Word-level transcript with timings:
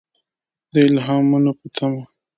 د 0.73 0.75
الهامونو 0.89 1.51
په 1.59 1.67
تمه. 1.75 2.03